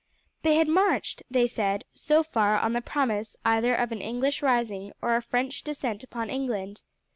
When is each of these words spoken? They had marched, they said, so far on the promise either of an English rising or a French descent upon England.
They 0.41 0.55
had 0.55 0.67
marched, 0.67 1.21
they 1.29 1.45
said, 1.45 1.83
so 1.93 2.23
far 2.23 2.57
on 2.57 2.73
the 2.73 2.81
promise 2.81 3.35
either 3.45 3.75
of 3.75 3.91
an 3.91 4.01
English 4.01 4.41
rising 4.41 4.93
or 4.99 5.15
a 5.15 5.21
French 5.21 5.61
descent 5.63 6.03
upon 6.03 6.27
England. 6.27 6.81